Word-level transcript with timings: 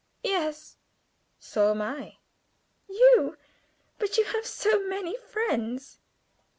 "Yes." 0.23 0.77
"So 1.37 1.69
am 1.69 1.79
I." 1.83 2.17
"You! 2.89 3.37
But 3.99 4.17
you 4.17 4.23
have 4.23 4.47
so 4.47 4.79
many 4.87 5.15
friends." 5.15 5.99